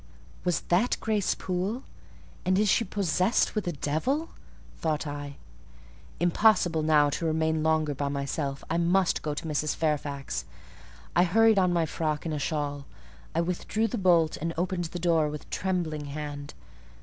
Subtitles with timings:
[0.43, 1.83] "Was that Grace Poole?
[2.43, 4.31] and is she possessed with a devil?"
[4.79, 5.35] thought I.
[6.19, 9.75] Impossible now to remain longer by myself: I must go to Mrs.
[9.75, 10.45] Fairfax.
[11.15, 12.87] I hurried on my frock and a shawl;
[13.35, 16.55] I withdrew the bolt and opened the door with a trembling hand.